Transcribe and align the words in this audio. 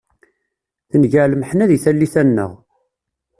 Tenger 0.89 1.25
lemḥenna 1.27 1.65
deg 1.71 1.81
tallit-a-nneɣ. 1.83 2.51